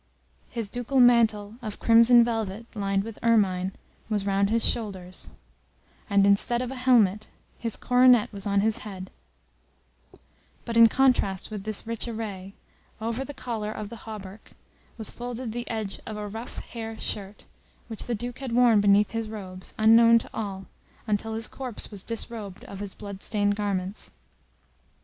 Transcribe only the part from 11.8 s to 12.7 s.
rich array,